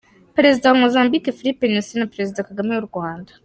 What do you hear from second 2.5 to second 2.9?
w’u